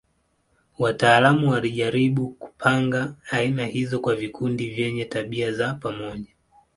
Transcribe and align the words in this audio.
Wataalamu 0.79 1.49
walijaribu 1.51 2.27
kupanga 2.29 3.15
aina 3.31 3.65
hizo 3.65 3.99
kwa 3.99 4.15
vikundi 4.15 4.69
vyenye 4.69 5.05
tabia 5.05 5.51
za 5.51 5.73
pamoja. 5.73 6.35